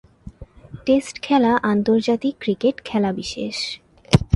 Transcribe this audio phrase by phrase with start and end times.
[0.85, 3.57] Test খেলা আন্তর্জাতিক cricket খেলাবিশেষ।